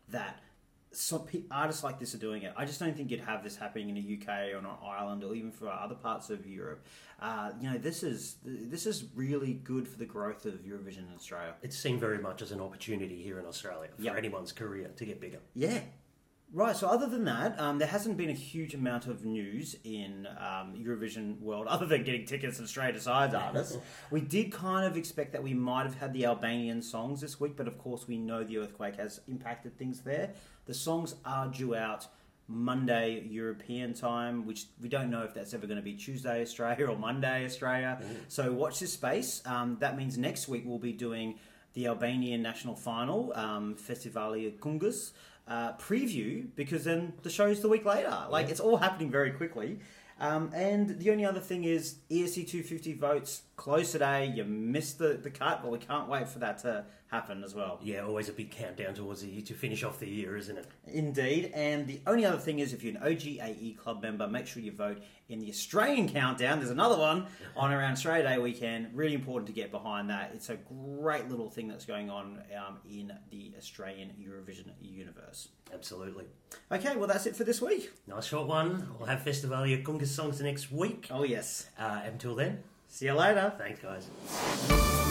that 0.08 0.40
some 0.96 1.26
artists 1.50 1.82
like 1.84 1.98
this 1.98 2.14
are 2.14 2.18
doing 2.18 2.42
it. 2.42 2.52
I 2.56 2.64
just 2.64 2.80
don't 2.80 2.96
think 2.96 3.10
you'd 3.10 3.20
have 3.20 3.42
this 3.42 3.56
happening 3.56 3.88
in 3.88 3.94
the 3.94 4.18
UK 4.20 4.54
or 4.54 4.58
in 4.58 4.66
Ireland 4.84 5.24
or 5.24 5.34
even 5.34 5.50
for 5.50 5.68
other 5.68 5.94
parts 5.94 6.30
of 6.30 6.46
Europe. 6.46 6.84
Uh, 7.20 7.50
you 7.60 7.70
know, 7.70 7.78
this 7.78 8.02
is 8.02 8.36
this 8.44 8.86
is 8.86 9.04
really 9.14 9.54
good 9.54 9.88
for 9.88 9.98
the 9.98 10.04
growth 10.04 10.46
of 10.46 10.54
Eurovision 10.64 11.08
in 11.08 11.14
Australia. 11.14 11.54
It's 11.62 11.76
seen 11.76 11.98
very 11.98 12.18
much 12.18 12.42
as 12.42 12.52
an 12.52 12.60
opportunity 12.60 13.22
here 13.22 13.38
in 13.38 13.46
Australia 13.46 13.90
for 13.96 14.02
Yep. 14.02 14.16
anyone's 14.16 14.52
career 14.52 14.90
to 14.96 15.04
get 15.04 15.20
bigger. 15.20 15.40
Yeah. 15.54 15.80
Right, 16.52 16.76
so 16.76 16.86
other 16.86 17.08
than 17.08 17.24
that, 17.24 17.58
um, 17.58 17.78
there 17.78 17.88
hasn't 17.88 18.16
been 18.16 18.30
a 18.30 18.34
huge 18.34 18.74
amount 18.74 19.08
of 19.08 19.24
news 19.24 19.74
in 19.82 20.28
um, 20.38 20.72
Eurovision 20.76 21.40
world, 21.40 21.66
other 21.68 21.84
than 21.84 22.04
getting 22.04 22.26
tickets 22.26 22.60
and 22.60 22.68
straight 22.68 22.94
asides 22.94 23.34
artists. 23.34 23.76
we 24.12 24.20
did 24.20 24.52
kind 24.52 24.86
of 24.86 24.96
expect 24.96 25.32
that 25.32 25.42
we 25.42 25.52
might 25.52 25.82
have 25.82 25.96
had 25.96 26.12
the 26.12 26.26
Albanian 26.26 26.80
songs 26.80 27.20
this 27.20 27.40
week, 27.40 27.56
but 27.56 27.66
of 27.66 27.76
course 27.78 28.06
we 28.06 28.18
know 28.18 28.44
the 28.44 28.58
earthquake 28.58 28.94
has 28.96 29.20
impacted 29.26 29.76
things 29.76 30.02
there. 30.02 30.30
The 30.66 30.74
songs 30.74 31.14
are 31.24 31.48
due 31.48 31.74
out 31.74 32.06
Monday 32.48 33.26
European 33.28 33.94
time, 33.94 34.46
which 34.46 34.66
we 34.80 34.88
don't 34.88 35.10
know 35.10 35.22
if 35.22 35.34
that's 35.34 35.54
ever 35.54 35.66
going 35.66 35.78
to 35.78 35.82
be 35.82 35.94
Tuesday 35.94 36.42
Australia 36.42 36.86
or 36.86 36.96
Monday 36.96 37.44
Australia. 37.44 37.98
So 38.28 38.52
watch 38.52 38.80
this 38.80 38.92
space. 38.92 39.42
Um, 39.46 39.78
that 39.80 39.96
means 39.96 40.18
next 40.18 40.48
week 40.48 40.64
we'll 40.66 40.78
be 40.78 40.92
doing 40.92 41.38
the 41.74 41.86
Albanian 41.86 42.42
national 42.42 42.76
final, 42.76 43.32
um, 43.34 43.74
Festivali 43.74 44.46
i 44.46 44.50
Këngës, 44.58 45.12
uh, 45.48 45.72
preview, 45.74 46.46
because 46.54 46.84
then 46.84 47.12
the 47.22 47.30
show's 47.30 47.60
the 47.60 47.68
week 47.68 47.84
later. 47.84 48.16
Like, 48.30 48.48
it's 48.48 48.60
all 48.60 48.76
happening 48.76 49.10
very 49.10 49.32
quickly. 49.32 49.80
Um, 50.20 50.50
and 50.54 51.00
the 51.00 51.10
only 51.10 51.24
other 51.24 51.40
thing 51.40 51.64
is 51.64 51.96
ESC 52.10 52.46
250 52.46 52.94
votes 52.94 53.42
closed 53.56 53.92
today. 53.92 54.32
You 54.34 54.44
missed 54.44 54.98
the, 54.98 55.14
the 55.14 55.30
cut, 55.30 55.62
but 55.62 55.70
we 55.70 55.78
can't 55.78 56.08
wait 56.08 56.28
for 56.28 56.38
that 56.40 56.58
to 56.58 56.84
happen 57.10 57.44
as 57.44 57.54
well. 57.54 57.78
Yeah, 57.82 58.04
always 58.04 58.28
a 58.28 58.32
big 58.32 58.50
countdown 58.50 58.94
towards 58.94 59.22
the 59.22 59.28
year 59.28 59.42
to 59.42 59.54
finish 59.54 59.84
off 59.84 60.00
the 60.00 60.08
year, 60.08 60.36
isn't 60.36 60.56
it? 60.56 60.66
Indeed. 60.88 61.52
And 61.54 61.86
the 61.86 62.00
only 62.06 62.24
other 62.24 62.38
thing 62.38 62.58
is, 62.58 62.72
if 62.72 62.82
you're 62.82 62.96
an 62.96 63.02
OGAE 63.02 63.76
club 63.78 64.02
member, 64.02 64.26
make 64.26 64.46
sure 64.46 64.62
you 64.62 64.72
vote 64.72 65.02
in 65.28 65.38
the 65.38 65.48
Australian 65.48 66.08
countdown. 66.08 66.58
There's 66.58 66.70
another 66.70 66.98
one 66.98 67.26
on 67.56 67.72
around 67.72 67.92
Australia 67.92 68.24
Day 68.24 68.38
weekend. 68.38 68.88
Really 68.94 69.14
important 69.14 69.46
to 69.46 69.52
get 69.52 69.70
behind 69.70 70.10
that. 70.10 70.32
It's 70.34 70.50
a 70.50 70.56
great 70.56 71.28
little 71.28 71.48
thing 71.48 71.68
that's 71.68 71.86
going 71.86 72.10
on 72.10 72.42
um, 72.56 72.78
in 72.90 73.12
the 73.30 73.54
Australian 73.56 74.10
Eurovision 74.20 74.70
universe. 74.80 75.48
Absolutely. 75.72 76.26
Okay, 76.70 76.96
well, 76.96 77.08
that's 77.08 77.26
it 77.26 77.36
for 77.36 77.44
this 77.44 77.62
week. 77.62 77.90
Nice 78.06 78.26
short 78.26 78.46
one. 78.46 78.88
We'll 78.98 79.08
have 79.08 79.20
Festivali 79.20 79.78
i 79.78 79.82
Këngës 79.82 80.06
songs 80.08 80.40
next 80.40 80.70
week. 80.70 81.08
Oh, 81.10 81.24
yes. 81.24 81.68
Uh, 81.78 82.02
until 82.04 82.34
then, 82.34 82.62
See 82.94 83.06
you 83.06 83.14
later. 83.14 83.52
thanks, 83.58 83.80
guys. 83.80 85.03